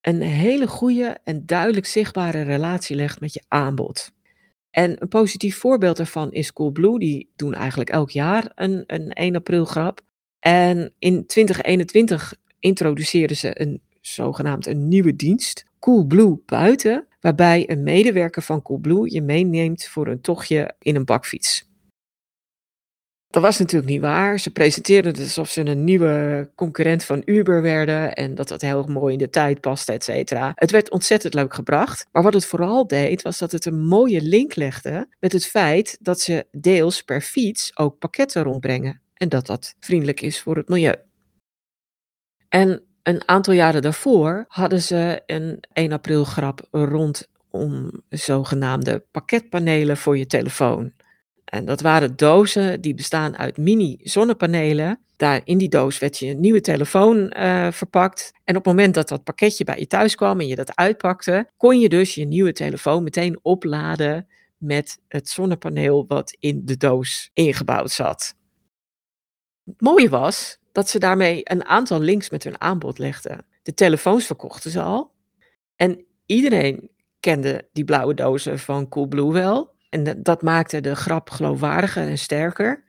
een 0.00 0.20
hele 0.20 0.66
goede 0.66 1.18
en 1.24 1.46
duidelijk 1.46 1.86
zichtbare 1.86 2.42
relatie 2.42 2.96
legt 2.96 3.20
met 3.20 3.32
je 3.32 3.42
aanbod. 3.48 4.12
En 4.70 5.02
een 5.02 5.08
positief 5.08 5.58
voorbeeld 5.58 5.96
daarvan 5.96 6.32
is 6.32 6.52
Coolblue. 6.52 6.98
Die 6.98 7.32
doen 7.36 7.54
eigenlijk 7.54 7.90
elk 7.90 8.10
jaar 8.10 8.52
een, 8.54 8.84
een 8.86 9.12
1 9.12 9.36
april 9.36 9.64
grap. 9.64 10.00
En 10.38 10.94
in 10.98 11.26
2021 11.26 12.34
introduceerden 12.60 13.36
ze 13.36 13.60
een 13.60 13.80
zogenaamd 14.00 14.66
een 14.66 14.88
nieuwe 14.88 15.16
dienst, 15.16 15.64
Coolblue 15.78 16.42
buiten, 16.46 17.06
waarbij 17.20 17.70
een 17.70 17.82
medewerker 17.82 18.42
van 18.42 18.62
Coolblue 18.62 19.12
je 19.12 19.22
meeneemt 19.22 19.84
voor 19.84 20.06
een 20.06 20.20
tochtje 20.20 20.74
in 20.78 20.96
een 20.96 21.04
bakfiets. 21.04 21.64
Dat 23.28 23.42
was 23.42 23.58
natuurlijk 23.58 23.90
niet 23.90 24.00
waar. 24.00 24.38
Ze 24.40 24.50
presenteerden 24.50 25.12
het 25.12 25.20
alsof 25.20 25.50
ze 25.50 25.66
een 25.66 25.84
nieuwe 25.84 26.50
concurrent 26.54 27.04
van 27.04 27.22
Uber 27.24 27.62
werden 27.62 28.14
en 28.14 28.34
dat 28.34 28.48
dat 28.48 28.60
heel 28.60 28.84
mooi 28.84 29.12
in 29.12 29.18
de 29.18 29.30
tijd 29.30 29.60
paste, 29.60 29.92
et 29.92 30.04
cetera. 30.04 30.52
Het 30.54 30.70
werd 30.70 30.90
ontzettend 30.90 31.34
leuk 31.34 31.54
gebracht. 31.54 32.06
Maar 32.12 32.22
wat 32.22 32.34
het 32.34 32.46
vooral 32.46 32.86
deed, 32.86 33.22
was 33.22 33.38
dat 33.38 33.52
het 33.52 33.64
een 33.64 33.86
mooie 33.86 34.20
link 34.20 34.54
legde 34.54 35.08
met 35.20 35.32
het 35.32 35.46
feit 35.46 35.98
dat 36.00 36.20
ze 36.20 36.46
deels 36.50 37.02
per 37.02 37.20
fiets 37.20 37.78
ook 37.78 37.98
pakketten 37.98 38.42
rondbrengen. 38.42 39.00
En 39.14 39.28
dat 39.28 39.46
dat 39.46 39.74
vriendelijk 39.80 40.20
is 40.20 40.40
voor 40.40 40.56
het 40.56 40.68
milieu. 40.68 41.05
En 42.48 42.82
een 43.02 43.28
aantal 43.28 43.54
jaren 43.54 43.82
daarvoor 43.82 44.44
hadden 44.48 44.82
ze 44.82 45.22
een 45.26 45.60
1 45.72 45.92
april 45.92 46.24
grap 46.24 46.68
rondom 46.70 48.02
zogenaamde 48.08 49.04
pakketpanelen 49.10 49.96
voor 49.96 50.18
je 50.18 50.26
telefoon. 50.26 50.92
En 51.44 51.64
dat 51.64 51.80
waren 51.80 52.16
dozen 52.16 52.80
die 52.80 52.94
bestaan 52.94 53.36
uit 53.36 53.56
mini 53.56 53.98
zonnepanelen. 54.02 55.00
Daar 55.16 55.40
in 55.44 55.58
die 55.58 55.68
doos 55.68 55.98
werd 55.98 56.18
je 56.18 56.26
een 56.26 56.40
nieuwe 56.40 56.60
telefoon 56.60 57.32
uh, 57.36 57.70
verpakt. 57.70 58.32
En 58.44 58.56
op 58.56 58.64
het 58.64 58.74
moment 58.74 58.94
dat 58.94 59.08
dat 59.08 59.24
pakketje 59.24 59.64
bij 59.64 59.78
je 59.78 59.86
thuis 59.86 60.14
kwam 60.14 60.40
en 60.40 60.46
je 60.46 60.56
dat 60.56 60.76
uitpakte, 60.76 61.50
kon 61.56 61.80
je 61.80 61.88
dus 61.88 62.14
je 62.14 62.24
nieuwe 62.24 62.52
telefoon 62.52 63.02
meteen 63.02 63.38
opladen 63.42 64.28
met 64.56 64.98
het 65.08 65.28
zonnepaneel 65.28 66.04
wat 66.08 66.36
in 66.38 66.62
de 66.64 66.76
doos 66.76 67.30
ingebouwd 67.32 67.90
zat. 67.90 68.34
Het 69.64 69.80
mooie 69.80 70.08
was 70.08 70.58
dat 70.76 70.88
ze 70.88 70.98
daarmee 70.98 71.40
een 71.44 71.64
aantal 71.64 72.00
links 72.00 72.30
met 72.30 72.44
hun 72.44 72.60
aanbod 72.60 72.98
legden. 72.98 73.44
De 73.62 73.74
telefoons 73.74 74.26
verkochten 74.26 74.70
ze 74.70 74.82
al. 74.82 75.12
En 75.76 76.04
iedereen 76.26 76.90
kende 77.20 77.68
die 77.72 77.84
blauwe 77.84 78.14
dozen 78.14 78.58
van 78.58 78.88
Coolblue 78.88 79.32
wel. 79.32 79.74
En 79.88 80.22
dat 80.22 80.42
maakte 80.42 80.80
de 80.80 80.96
grap 80.96 81.30
geloofwaardiger 81.30 82.08
en 82.08 82.18
sterker. 82.18 82.84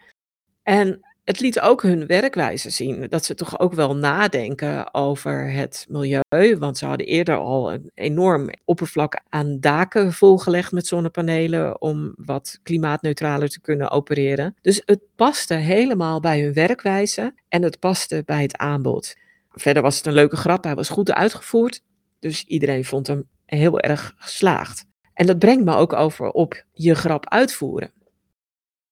En 0.64 1.07
het 1.28 1.40
liet 1.40 1.60
ook 1.60 1.82
hun 1.82 2.06
werkwijze 2.06 2.70
zien. 2.70 3.08
Dat 3.10 3.26
ze 3.26 3.36
toch 3.36 3.60
ook 3.60 3.74
wel 3.74 3.96
nadenken 3.96 4.94
over 4.94 5.52
het 5.52 5.86
milieu. 5.90 6.58
Want 6.60 6.78
ze 6.78 6.86
hadden 6.86 7.08
eerder 7.08 7.36
al 7.36 7.74
een 7.74 7.92
enorm 7.94 8.50
oppervlak 8.66 9.22
aan 9.30 9.60
daken 9.60 10.14
volgelegd 10.14 10.72
met 10.72 10.88
zonnepanelen. 10.88 11.82
Om 11.82 12.14
wat 12.16 12.60
klimaatneutraler 12.64 13.50
te 13.50 13.62
kunnen 13.62 13.92
opereren. 13.92 14.56
Dus 14.62 14.82
het 14.86 15.02
paste 15.16 15.54
helemaal 15.54 16.20
bij 16.20 16.42
hun 16.42 16.54
werkwijze. 16.54 17.34
En 17.48 17.62
het 17.62 17.80
paste 17.80 18.24
bij 18.26 18.42
het 18.42 18.58
aanbod. 18.58 19.16
Verder 19.52 19.84
was 19.84 19.98
het 19.98 20.06
een 20.06 20.14
leuke 20.14 20.38
grap. 20.38 20.64
Hij 20.64 20.76
was 20.76 20.90
goed 20.90 21.12
uitgevoerd. 21.12 21.82
Dus 22.20 22.44
iedereen 22.44 22.86
vond 22.86 23.08
hem 23.08 23.28
heel 23.46 23.80
erg 23.80 24.14
geslaagd. 24.18 24.86
En 25.14 25.26
dat 25.26 25.40
brengt 25.40 25.66
me 25.66 25.76
ook 25.76 25.94
over 25.94 26.30
op 26.30 26.64
je 26.74 26.96
grap 26.96 27.30
uitvoeren. 27.30 27.92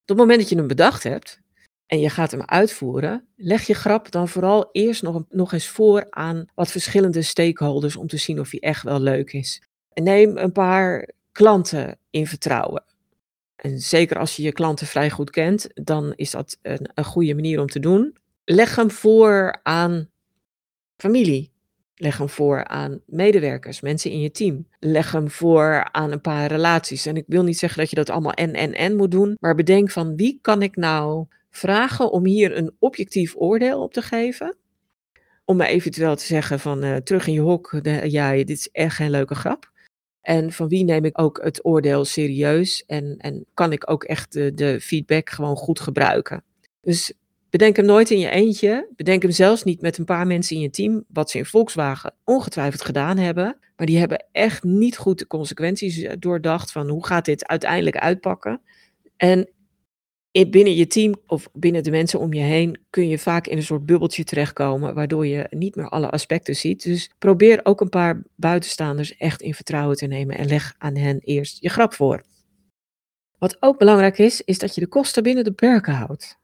Op 0.01 0.11
het 0.11 0.17
moment 0.17 0.39
dat 0.39 0.49
je 0.49 0.55
hem 0.55 0.67
bedacht 0.67 1.03
hebt 1.03 1.43
en 1.87 1.99
je 1.99 2.09
gaat 2.09 2.31
hem 2.31 2.41
uitvoeren, 2.41 3.27
leg 3.35 3.67
je 3.67 3.73
grap 3.73 4.11
dan 4.11 4.27
vooral 4.27 4.69
eerst 4.71 5.03
nog, 5.03 5.23
nog 5.29 5.53
eens 5.53 5.67
voor 5.67 6.07
aan 6.09 6.45
wat 6.55 6.71
verschillende 6.71 7.21
stakeholders 7.21 7.95
om 7.95 8.07
te 8.07 8.17
zien 8.17 8.39
of 8.39 8.51
hij 8.51 8.59
echt 8.59 8.83
wel 8.83 8.99
leuk 8.99 9.33
is. 9.33 9.61
En 9.93 10.03
neem 10.03 10.37
een 10.37 10.51
paar 10.51 11.09
klanten 11.31 11.97
in 12.09 12.27
vertrouwen. 12.27 12.83
En 13.55 13.79
zeker 13.79 14.17
als 14.17 14.35
je 14.35 14.43
je 14.43 14.51
klanten 14.51 14.87
vrij 14.87 15.09
goed 15.09 15.29
kent, 15.29 15.67
dan 15.73 16.13
is 16.15 16.31
dat 16.31 16.57
een, 16.61 16.89
een 16.93 17.05
goede 17.05 17.35
manier 17.35 17.59
om 17.59 17.67
te 17.67 17.79
doen. 17.79 18.17
Leg 18.43 18.75
hem 18.75 18.91
voor 18.91 19.59
aan 19.63 20.09
familie. 20.97 21.53
Leg 21.95 22.17
hem 22.17 22.29
voor 22.29 22.65
aan 22.65 23.01
medewerkers, 23.05 23.81
mensen 23.81 24.11
in 24.11 24.19
je 24.19 24.31
team. 24.31 24.67
Leg 24.79 25.11
hem 25.11 25.29
voor 25.29 25.89
aan 25.91 26.11
een 26.11 26.21
paar 26.21 26.47
relaties. 26.47 27.05
En 27.05 27.15
ik 27.15 27.23
wil 27.27 27.43
niet 27.43 27.57
zeggen 27.57 27.79
dat 27.79 27.89
je 27.89 27.95
dat 27.95 28.09
allemaal 28.09 28.33
en 28.33 28.53
en 28.53 28.73
en 28.73 28.95
moet 28.95 29.11
doen, 29.11 29.37
maar 29.39 29.55
bedenk 29.55 29.91
van 29.91 30.15
wie 30.15 30.39
kan 30.41 30.61
ik 30.61 30.75
nou 30.75 31.25
vragen 31.55 32.11
om 32.11 32.25
hier 32.25 32.57
een 32.57 32.75
objectief 32.79 33.33
oordeel 33.37 33.81
op 33.81 33.93
te 33.93 34.01
geven. 34.01 34.57
Om 35.45 35.57
me 35.57 35.65
eventueel 35.65 36.15
te 36.15 36.25
zeggen 36.25 36.59
van 36.59 36.83
uh, 36.83 36.95
terug 36.95 37.27
in 37.27 37.33
je 37.33 37.39
hok, 37.39 37.79
de, 37.81 38.11
ja, 38.11 38.31
dit 38.31 38.49
is 38.49 38.69
echt 38.71 38.95
geen 38.95 39.09
leuke 39.09 39.35
grap. 39.35 39.71
En 40.21 40.51
van 40.51 40.67
wie 40.67 40.83
neem 40.83 41.05
ik 41.05 41.21
ook 41.21 41.39
het 41.43 41.65
oordeel 41.65 42.05
serieus 42.05 42.83
en, 42.85 43.15
en 43.17 43.45
kan 43.53 43.71
ik 43.71 43.89
ook 43.89 44.03
echt 44.03 44.33
de, 44.33 44.53
de 44.53 44.81
feedback 44.81 45.29
gewoon 45.29 45.55
goed 45.55 45.79
gebruiken. 45.79 46.43
Dus 46.81 47.13
bedenk 47.49 47.75
hem 47.75 47.85
nooit 47.85 48.11
in 48.11 48.19
je 48.19 48.29
eentje. 48.29 48.89
Bedenk 48.95 49.21
hem 49.21 49.31
zelfs 49.31 49.63
niet 49.63 49.81
met 49.81 49.97
een 49.97 50.05
paar 50.05 50.27
mensen 50.27 50.55
in 50.55 50.61
je 50.61 50.69
team, 50.69 51.05
wat 51.07 51.29
ze 51.29 51.37
in 51.37 51.45
Volkswagen 51.45 52.13
ongetwijfeld 52.23 52.81
gedaan 52.81 53.17
hebben. 53.17 53.57
Maar 53.75 53.87
die 53.87 53.97
hebben 53.97 54.25
echt 54.31 54.63
niet 54.63 54.97
goed 54.97 55.19
de 55.19 55.27
consequenties 55.27 56.01
eh, 56.01 56.13
doordacht 56.19 56.71
van 56.71 56.89
hoe 56.89 57.05
gaat 57.05 57.25
dit 57.25 57.47
uiteindelijk 57.47 57.97
uitpakken. 57.97 58.61
En 59.17 59.49
binnen 60.43 60.75
je 60.75 60.87
team 60.87 61.15
of 61.27 61.49
binnen 61.53 61.83
de 61.83 61.91
mensen 61.91 62.19
om 62.19 62.33
je 62.33 62.41
heen 62.41 62.79
kun 62.89 63.07
je 63.07 63.19
vaak 63.19 63.47
in 63.47 63.57
een 63.57 63.63
soort 63.63 63.85
bubbeltje 63.85 64.23
terechtkomen, 64.23 64.93
waardoor 64.93 65.27
je 65.27 65.47
niet 65.49 65.75
meer 65.75 65.89
alle 65.89 66.09
aspecten 66.09 66.55
ziet. 66.55 66.83
Dus 66.83 67.11
probeer 67.19 67.59
ook 67.63 67.81
een 67.81 67.89
paar 67.89 68.23
buitenstaanders 68.35 69.17
echt 69.17 69.41
in 69.41 69.53
vertrouwen 69.53 69.97
te 69.97 70.05
nemen 70.05 70.37
en 70.37 70.47
leg 70.47 70.75
aan 70.77 70.95
hen 70.95 71.19
eerst 71.19 71.61
je 71.61 71.69
grap 71.69 71.93
voor. 71.93 72.23
Wat 73.37 73.57
ook 73.59 73.77
belangrijk 73.77 74.17
is, 74.17 74.41
is 74.41 74.59
dat 74.59 74.75
je 74.75 74.81
de 74.81 74.87
kosten 74.87 75.23
binnen 75.23 75.43
de 75.43 75.51
perken 75.51 75.93
houdt. 75.93 76.37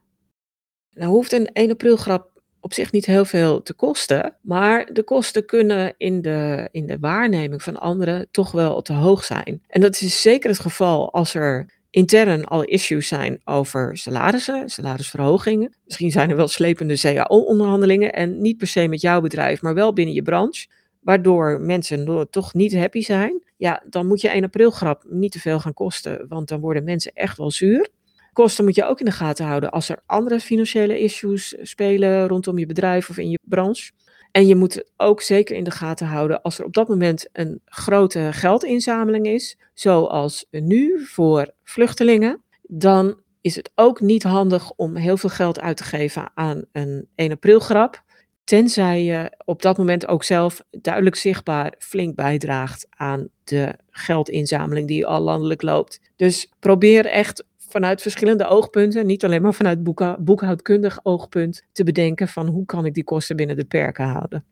Nou 0.92 1.12
hoeft 1.12 1.32
een 1.32 1.48
1 1.54 1.72
april 1.72 1.96
grap 1.96 2.42
op 2.60 2.74
zich 2.74 2.92
niet 2.92 3.06
heel 3.06 3.26
veel 3.26 3.62
te 3.62 3.74
kosten, 3.74 4.38
maar 4.42 4.94
de 4.94 5.04
kosten 5.04 5.46
kunnen 5.46 5.94
in 5.98 6.22
de, 6.22 6.70
in 6.72 6.86
de 6.86 7.00
waarneming 7.00 7.64
van 7.64 7.80
anderen 7.80 8.28
toch 8.32 8.52
wel 8.52 8.82
te 8.82 8.94
hoog 8.94 9.24
zijn. 9.24 9.64
En 9.68 9.82
dat 9.82 10.02
is 10.02 10.22
zeker 10.22 10.50
het 10.50 10.60
geval 10.60 11.14
als 11.14 11.34
er 11.34 11.81
intern 11.92 12.46
al 12.46 12.64
issues 12.64 13.08
zijn 13.08 13.42
over 13.46 13.98
salarissen, 13.98 14.70
salarisverhogingen. 14.70 15.76
Misschien 15.86 16.12
zijn 16.12 16.30
er 16.30 16.36
wel 16.36 16.48
slepende 16.48 17.00
CAO-onderhandelingen 17.00 18.14
en 18.14 18.42
niet 18.42 18.58
per 18.58 18.68
se 18.68 18.88
met 18.88 19.02
jouw 19.02 19.22
bedrijf, 19.22 19.62
maar 19.62 19.74
wel 19.74 19.94
binnen 19.94 20.16
je 20.16 20.22
branche, 20.22 20.68
waardoor 21.02 21.62
mensen 21.62 22.28
toch 22.30 22.54
niet 22.54 22.76
happy 22.76 23.02
zijn. 23.02 23.44
Ja, 23.58 23.84
dan 23.90 24.08
moet 24.08 24.22
je 24.22 24.30
1 24.30 24.44
april 24.44 24.72
grap 24.72 25.04
niet 25.10 25.32
te 25.32 25.40
veel 25.40 25.60
gaan 25.60 25.74
kosten, 25.74 26.26
want 26.28 26.48
dan 26.48 26.60
worden 26.60 26.84
mensen 26.84 27.12
echt 27.14 27.38
wel 27.38 27.52
zuur. 27.52 27.90
Kosten 28.34 28.66
moet 28.66 28.76
je 28.76 28.86
ook 28.86 29.00
in 29.00 29.06
de 29.06 29.12
gaten 29.12 29.46
houden 29.46 29.72
als 29.72 29.90
er 29.90 30.04
andere 30.06 30.40
financiële 30.40 31.00
issues 31.00 31.56
spelen 31.62 32.28
rondom 32.28 32.58
je 32.58 32.66
bedrijf 32.66 33.10
of 33.10 33.18
in 33.18 33.30
je 33.30 33.40
branche. 33.44 33.92
En 34.32 34.48
je 34.48 34.56
moet 34.56 34.84
ook 34.98 35.22
zeker 35.22 35.56
in 35.56 35.64
de 35.64 35.72
gaten 35.72 36.08
houden 36.08 36.42
als 36.42 36.60
er 36.60 36.66
op 36.66 36.74
dat 36.74 36.88
moment 36.88 37.30
een 37.34 37.62
grote 37.66 38.30
geldinzameling 38.32 39.28
is, 39.28 39.58
zoals 39.74 40.46
nu 40.50 41.06
voor 41.06 41.54
vluchtelingen, 41.64 42.44
dan 42.62 43.20
is 43.42 43.56
het 43.56 43.72
ook 43.76 44.02
niet 44.02 44.24
handig 44.24 44.72
om 44.72 44.96
heel 44.96 45.18
veel 45.18 45.30
geld 45.30 45.60
uit 45.60 45.78
te 45.78 45.84
geven 45.84 46.32
aan 46.34 46.64
een 46.72 47.08
1 47.16 47.32
april 47.32 47.60
grap, 47.60 48.04
tenzij 48.44 49.04
je 49.04 49.38
op 49.46 49.62
dat 49.62 49.78
moment 49.78 50.08
ook 50.08 50.24
zelf 50.24 50.64
duidelijk 50.70 51.16
zichtbaar 51.16 51.74
flink 51.78 52.16
bijdraagt 52.16 52.88
aan 52.90 53.28
de 53.44 53.76
geldinzameling 53.90 54.88
die 54.88 55.06
al 55.06 55.22
landelijk 55.22 55.62
loopt. 55.62 56.00
Dus 56.16 56.52
probeer 56.60 57.06
echt 57.06 57.44
vanuit 57.72 58.02
verschillende 58.02 58.48
oogpunten, 58.48 59.06
niet 59.06 59.26
alleen 59.26 59.42
maar 59.42 59.54
vanuit 59.54 59.84
boekhoudkundig 60.24 61.00
oogpunt, 61.04 61.64
te 61.72 61.84
bedenken 61.84 62.28
van 62.28 62.48
hoe 62.48 62.66
kan 62.66 62.86
ik 62.86 62.94
die 62.94 63.04
kosten 63.04 63.36
binnen 63.36 63.56
de 63.56 63.66
perken 63.66 64.06
houden. 64.06 64.46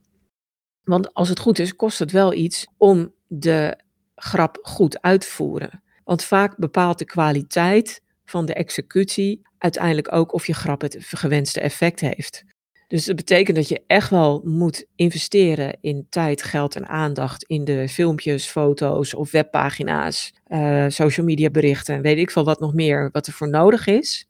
Want 0.84 1.14
als 1.14 1.30
het 1.30 1.40
goed 1.40 1.60
is, 1.60 1.76
kost 1.76 2.00
het 2.00 2.12
wel 2.12 2.34
iets 2.34 2.68
om 2.78 3.14
de 3.28 3.80
grap 4.16 4.60
goed 4.62 5.02
uit 5.02 5.22
te 5.22 5.28
voeren. 5.28 5.84
Want 6.04 6.24
vaak 6.24 6.58
bepaalt 6.58 7.00
de 7.00 7.06
kwaliteit 7.06 8.04
van 8.26 8.46
de 8.46 8.54
executie 8.54 9.42
uiteindelijk 9.58 10.14
ook 10.14 10.34
of 10.34 10.48
je 10.48 10.54
grap 10.54 10.82
het 10.82 10.98
gewenste 11.00 11.60
effect 11.60 12.00
heeft. 12.00 12.44
Dus 12.90 13.06
dat 13.06 13.16
betekent 13.16 13.56
dat 13.58 13.68
je 13.68 13.84
echt 13.88 14.10
wel 14.10 14.42
moet 14.44 14.86
investeren 14.96 15.78
in 15.82 16.08
tijd, 16.10 16.44
geld 16.44 16.76
en 16.76 16.88
aandacht 16.88 17.44
in 17.44 17.64
de 17.64 17.90
filmpjes, 17.90 18.46
foto's 18.46 19.14
of 19.14 19.32
webpagina's, 19.32 20.34
uh, 20.48 20.86
social 20.88 21.26
media 21.26 21.50
berichten 21.50 21.96
en 21.96 22.02
weet 22.02 22.18
ik 22.18 22.32
veel 22.32 22.44
wat 22.44 22.60
nog 22.60 22.74
meer 22.74 23.10
wat 23.12 23.28
er 23.28 23.34
voor 23.34 23.50
nodig 23.50 23.88
is. 23.88 24.28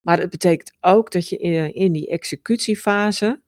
Maar 0.00 0.18
het 0.18 0.30
betekent 0.30 0.76
ook 0.80 1.12
dat 1.12 1.28
je 1.28 1.36
in, 1.36 1.74
in 1.74 1.92
die 1.92 2.08
executiefase 2.08 3.42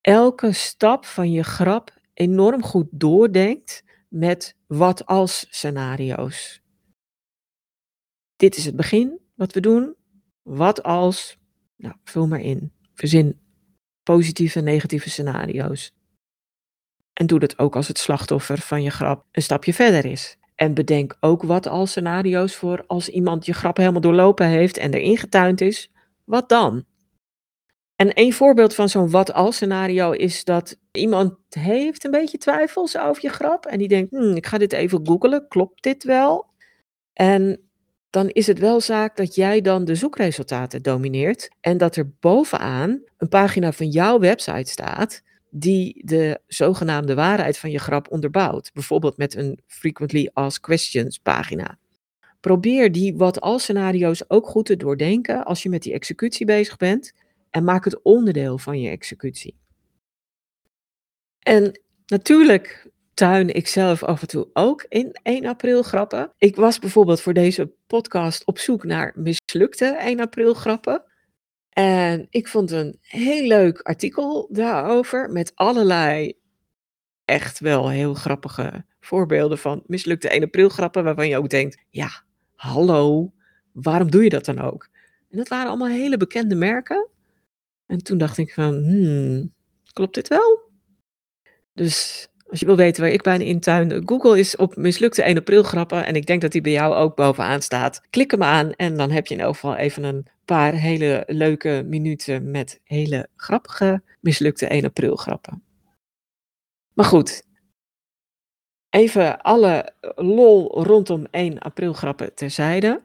elke 0.00 0.52
stap 0.52 1.04
van 1.04 1.30
je 1.30 1.42
grap 1.42 1.90
enorm 2.14 2.62
goed 2.62 2.86
doordenkt 2.90 3.82
met 4.08 4.56
wat 4.66 5.06
als 5.06 5.46
scenario's. 5.50 6.62
Dit 8.36 8.56
is 8.56 8.64
het 8.64 8.76
begin 8.76 9.20
wat 9.34 9.52
we 9.52 9.60
doen. 9.60 9.94
Wat 10.42 10.82
als, 10.82 11.38
nou, 11.76 11.94
vul 12.04 12.26
maar 12.26 12.40
in. 12.40 12.72
Verzin 12.94 13.44
positieve 14.06 14.58
en 14.58 14.64
negatieve 14.64 15.10
scenario's. 15.10 15.92
En 17.12 17.26
doe 17.26 17.38
dat 17.38 17.58
ook 17.58 17.76
als 17.76 17.88
het 17.88 17.98
slachtoffer 17.98 18.58
van 18.58 18.82
je 18.82 18.90
grap 18.90 19.24
een 19.32 19.42
stapje 19.42 19.74
verder 19.74 20.04
is. 20.04 20.36
En 20.54 20.74
bedenk 20.74 21.16
ook 21.20 21.42
wat 21.42 21.66
als 21.66 21.90
scenario's 21.90 22.54
voor 22.54 22.84
als 22.86 23.08
iemand 23.08 23.46
je 23.46 23.52
grap 23.52 23.76
helemaal 23.76 24.00
doorlopen 24.00 24.46
heeft 24.46 24.76
en 24.76 24.94
erin 24.94 25.16
getuind 25.16 25.60
is. 25.60 25.90
Wat 26.24 26.48
dan? 26.48 26.84
En 27.96 28.10
een 28.14 28.32
voorbeeld 28.32 28.74
van 28.74 28.88
zo'n 28.88 29.10
wat 29.10 29.32
als 29.32 29.54
scenario 29.54 30.10
is 30.10 30.44
dat 30.44 30.78
iemand 30.92 31.34
heeft 31.48 32.04
een 32.04 32.10
beetje 32.10 32.38
twijfels 32.38 32.98
over 32.98 33.22
je 33.22 33.30
grap. 33.30 33.66
En 33.66 33.78
die 33.78 33.88
denkt, 33.88 34.10
hm, 34.10 34.36
ik 34.36 34.46
ga 34.46 34.58
dit 34.58 34.72
even 34.72 35.06
googlen, 35.06 35.48
klopt 35.48 35.82
dit 35.82 36.04
wel? 36.04 36.46
En 37.12 37.65
dan 38.16 38.28
is 38.28 38.46
het 38.46 38.58
wel 38.58 38.80
zaak 38.80 39.16
dat 39.16 39.34
jij 39.34 39.60
dan 39.60 39.84
de 39.84 39.94
zoekresultaten 39.94 40.82
domineert 40.82 41.48
en 41.60 41.78
dat 41.78 41.96
er 41.96 42.10
bovenaan 42.20 43.02
een 43.16 43.28
pagina 43.28 43.72
van 43.72 43.88
jouw 43.88 44.18
website 44.18 44.70
staat 44.70 45.22
die 45.50 46.02
de 46.04 46.40
zogenaamde 46.46 47.14
waarheid 47.14 47.58
van 47.58 47.70
je 47.70 47.78
grap 47.78 48.10
onderbouwt. 48.10 48.70
Bijvoorbeeld 48.72 49.16
met 49.16 49.34
een 49.34 49.60
frequently 49.66 50.30
asked 50.32 50.60
questions 50.60 51.18
pagina. 51.18 51.78
Probeer 52.40 52.92
die 52.92 53.16
wat 53.16 53.40
als 53.40 53.62
scenario's 53.62 54.24
ook 54.28 54.46
goed 54.46 54.66
te 54.66 54.76
doordenken 54.76 55.44
als 55.44 55.62
je 55.62 55.68
met 55.68 55.82
die 55.82 55.92
executie 55.92 56.46
bezig 56.46 56.76
bent 56.76 57.12
en 57.50 57.64
maak 57.64 57.84
het 57.84 58.02
onderdeel 58.02 58.58
van 58.58 58.80
je 58.80 58.88
executie. 58.90 59.54
En 61.38 61.80
natuurlijk 62.06 62.90
tuin 63.16 63.54
ik 63.54 63.66
zelf 63.66 64.02
af 64.02 64.20
en 64.20 64.28
toe 64.28 64.48
ook 64.52 64.86
in 64.88 65.18
1 65.22 65.46
april 65.46 65.82
grappen. 65.82 66.32
Ik 66.38 66.56
was 66.56 66.78
bijvoorbeeld 66.78 67.20
voor 67.20 67.32
deze 67.32 67.72
podcast 67.86 68.44
op 68.44 68.58
zoek 68.58 68.84
naar 68.84 69.12
mislukte 69.14 69.84
1 69.86 70.20
april 70.20 70.54
grappen. 70.54 71.02
En 71.70 72.26
ik 72.30 72.48
vond 72.48 72.70
een 72.70 72.98
heel 73.00 73.46
leuk 73.46 73.80
artikel 73.80 74.48
daarover 74.50 75.30
met 75.30 75.52
allerlei 75.54 76.32
echt 77.24 77.58
wel 77.58 77.88
heel 77.88 78.14
grappige 78.14 78.84
voorbeelden 79.00 79.58
van 79.58 79.82
mislukte 79.86 80.28
1 80.28 80.42
april 80.42 80.68
grappen 80.68 81.04
waarvan 81.04 81.28
je 81.28 81.36
ook 81.36 81.50
denkt, 81.50 81.84
ja, 81.90 82.24
hallo, 82.54 83.32
waarom 83.72 84.10
doe 84.10 84.22
je 84.22 84.30
dat 84.30 84.44
dan 84.44 84.60
ook? 84.60 84.88
En 85.30 85.38
dat 85.38 85.48
waren 85.48 85.68
allemaal 85.68 85.88
hele 85.88 86.16
bekende 86.16 86.54
merken. 86.54 87.08
En 87.86 87.98
toen 88.02 88.18
dacht 88.18 88.38
ik 88.38 88.52
van, 88.52 88.74
hmm, 88.74 89.52
klopt 89.92 90.14
dit 90.14 90.28
wel? 90.28 90.70
Dus 91.72 92.28
als 92.50 92.60
je 92.60 92.66
wil 92.66 92.76
weten 92.76 93.02
waar 93.02 93.12
ik 93.12 93.22
bijna 93.22 93.44
intuin, 93.44 94.02
Google 94.08 94.38
is 94.38 94.56
op 94.56 94.76
mislukte 94.76 95.22
1 95.22 95.36
april 95.36 95.62
grappen 95.62 96.06
en 96.06 96.14
ik 96.14 96.26
denk 96.26 96.40
dat 96.40 96.52
die 96.52 96.60
bij 96.60 96.72
jou 96.72 96.94
ook 96.94 97.16
bovenaan 97.16 97.62
staat. 97.62 98.02
Klik 98.10 98.30
hem 98.30 98.42
aan 98.42 98.72
en 98.72 98.96
dan 98.96 99.10
heb 99.10 99.26
je 99.26 99.34
in 99.34 99.40
elk 99.40 99.54
geval 99.54 99.76
even 99.76 100.04
een 100.04 100.26
paar 100.44 100.72
hele 100.72 101.24
leuke 101.26 101.84
minuten 101.86 102.50
met 102.50 102.80
hele 102.84 103.28
grappige 103.36 104.02
mislukte 104.20 104.66
1 104.66 104.84
april 104.84 105.16
grappen. 105.16 105.62
Maar 106.94 107.04
goed, 107.04 107.42
even 108.90 109.40
alle 109.40 109.92
lol 110.14 110.82
rondom 110.82 111.26
1 111.30 111.58
april 111.58 111.92
grappen 111.92 112.34
terzijde. 112.34 113.02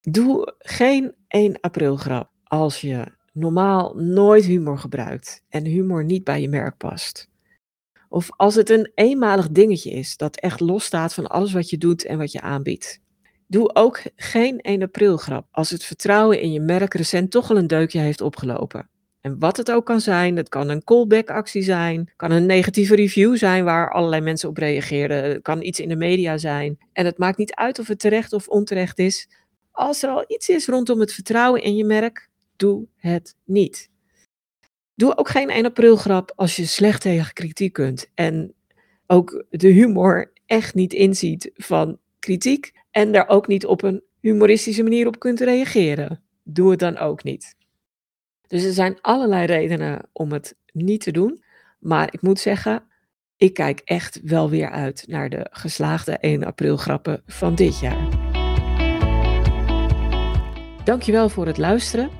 Doe 0.00 0.54
geen 0.58 1.14
1 1.28 1.60
april 1.60 1.96
grap 1.96 2.30
als 2.44 2.80
je 2.80 3.04
normaal 3.32 3.94
nooit 3.94 4.44
humor 4.44 4.78
gebruikt 4.78 5.44
en 5.48 5.64
humor 5.64 6.04
niet 6.04 6.24
bij 6.24 6.40
je 6.40 6.48
merk 6.48 6.76
past. 6.76 7.29
Of 8.12 8.28
als 8.36 8.54
het 8.54 8.70
een 8.70 8.90
eenmalig 8.94 9.48
dingetje 9.50 9.90
is 9.90 10.16
dat 10.16 10.36
echt 10.36 10.60
losstaat 10.60 11.14
van 11.14 11.26
alles 11.26 11.52
wat 11.52 11.70
je 11.70 11.78
doet 11.78 12.04
en 12.04 12.18
wat 12.18 12.32
je 12.32 12.40
aanbiedt. 12.40 13.00
Doe 13.46 13.74
ook 13.74 14.02
geen 14.16 14.60
1 14.60 14.82
april 14.82 15.16
grap 15.16 15.46
als 15.50 15.70
het 15.70 15.84
vertrouwen 15.84 16.40
in 16.40 16.52
je 16.52 16.60
merk 16.60 16.94
recent 16.94 17.30
toch 17.30 17.50
al 17.50 17.56
een 17.56 17.66
deukje 17.66 17.98
heeft 17.98 18.20
opgelopen. 18.20 18.88
En 19.20 19.38
wat 19.38 19.56
het 19.56 19.70
ook 19.70 19.86
kan 19.86 20.00
zijn, 20.00 20.36
het 20.36 20.48
kan 20.48 20.68
een 20.68 20.84
callback 20.84 21.30
actie 21.30 21.62
zijn, 21.62 22.12
kan 22.16 22.30
een 22.30 22.46
negatieve 22.46 22.94
review 22.94 23.36
zijn 23.36 23.64
waar 23.64 23.92
allerlei 23.92 24.22
mensen 24.22 24.48
op 24.48 24.56
reageerden, 24.56 25.24
het 25.24 25.42
kan 25.42 25.62
iets 25.62 25.80
in 25.80 25.88
de 25.88 25.96
media 25.96 26.38
zijn. 26.38 26.78
En 26.92 27.04
het 27.04 27.18
maakt 27.18 27.38
niet 27.38 27.54
uit 27.54 27.78
of 27.78 27.86
het 27.86 27.98
terecht 27.98 28.32
of 28.32 28.48
onterecht 28.48 28.98
is. 28.98 29.28
Als 29.70 30.02
er 30.02 30.10
al 30.10 30.24
iets 30.26 30.48
is 30.48 30.66
rondom 30.66 31.00
het 31.00 31.12
vertrouwen 31.12 31.62
in 31.62 31.76
je 31.76 31.84
merk, 31.84 32.28
doe 32.56 32.86
het 32.96 33.34
niet. 33.44 33.90
Doe 35.00 35.16
ook 35.16 35.28
geen 35.28 35.50
1 35.50 35.64
april 35.64 35.96
grap 35.96 36.32
als 36.36 36.56
je 36.56 36.66
slecht 36.66 37.00
tegen 37.00 37.32
kritiek 37.32 37.72
kunt 37.72 38.10
en 38.14 38.54
ook 39.06 39.44
de 39.50 39.68
humor 39.68 40.32
echt 40.46 40.74
niet 40.74 40.92
inziet 40.92 41.50
van 41.54 41.98
kritiek 42.18 42.72
en 42.90 43.12
daar 43.12 43.28
ook 43.28 43.46
niet 43.46 43.66
op 43.66 43.82
een 43.82 44.02
humoristische 44.20 44.82
manier 44.82 45.06
op 45.06 45.18
kunt 45.18 45.40
reageren. 45.40 46.22
Doe 46.42 46.70
het 46.70 46.78
dan 46.78 46.98
ook 46.98 47.22
niet. 47.22 47.56
Dus 48.46 48.64
er 48.64 48.72
zijn 48.72 48.98
allerlei 49.00 49.46
redenen 49.46 50.08
om 50.12 50.32
het 50.32 50.56
niet 50.72 51.00
te 51.00 51.12
doen. 51.12 51.44
Maar 51.78 52.08
ik 52.12 52.22
moet 52.22 52.40
zeggen, 52.40 52.82
ik 53.36 53.54
kijk 53.54 53.80
echt 53.84 54.20
wel 54.22 54.50
weer 54.50 54.70
uit 54.70 55.04
naar 55.06 55.28
de 55.28 55.46
geslaagde 55.50 56.12
1 56.18 56.44
april 56.44 56.76
grappen 56.76 57.22
van 57.26 57.54
dit 57.54 57.80
jaar. 57.80 58.08
Dankjewel 60.84 61.28
voor 61.28 61.46
het 61.46 61.58
luisteren. 61.58 62.19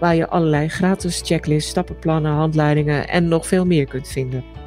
waar 0.00 0.16
je 0.16 0.28
allerlei 0.28 0.68
gratis 0.68 1.20
checklists, 1.24 1.70
stappenplannen, 1.70 2.32
handleidingen 2.32 3.08
en 3.08 3.28
nog 3.28 3.46
veel 3.46 3.66
meer 3.66 3.86
kunt 3.86 4.08
vinden. 4.08 4.59